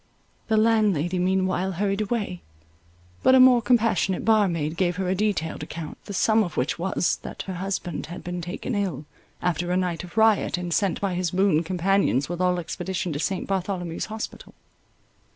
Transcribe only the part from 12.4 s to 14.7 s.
all expedition to St. Bartholomew's Hospital.